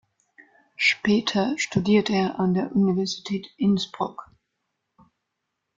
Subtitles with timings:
[0.77, 4.31] Später studierte er an der Universität Innsbruck.